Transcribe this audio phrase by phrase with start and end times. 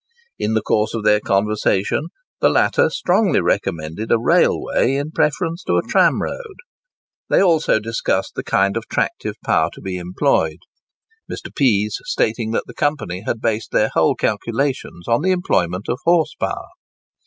[0.39, 2.07] In the course of their conversation,
[2.39, 6.55] the latter strongly recommended a railway in preference to a tramroad.
[7.29, 10.61] They also discussed the kind of tractive power to be employed:
[11.31, 11.53] Mr.
[11.55, 16.33] Pease stating that the company had based their whole calculations on the employment of horse
[16.33, 16.69] power.